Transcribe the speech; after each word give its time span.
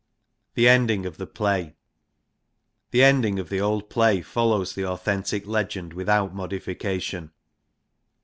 The 0.55 0.67
ending 0.67 1.05
of 1.05 1.17
the 1.17 1.27
play. 1.27 1.75
The 2.89 3.03
ending 3.03 3.37
of 3.37 3.49
the 3.49 3.61
old 3.61 3.87
play 3.87 4.23
follows 4.23 4.73
the 4.73 4.83
authentic 4.87 5.45
legend 5.45 5.93
without 5.93 6.33
modification. 6.33 7.29